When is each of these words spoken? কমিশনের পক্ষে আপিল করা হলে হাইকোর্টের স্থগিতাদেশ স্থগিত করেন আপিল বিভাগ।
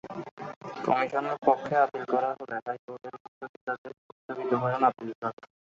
কমিশনের 0.85 1.37
পক্ষে 1.47 1.75
আপিল 1.85 2.03
করা 2.13 2.29
হলে 2.37 2.55
হাইকোর্টের 2.65 3.15
স্থগিতাদেশ 3.23 3.95
স্থগিত 4.13 4.51
করেন 4.61 4.81
আপিল 4.89 5.05
বিভাগ। 5.09 5.33